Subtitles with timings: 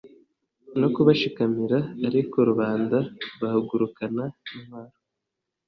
[0.79, 2.97] no kubashikamira; ariko rubanda
[3.39, 4.23] bahagurukana
[4.55, 4.97] intwaro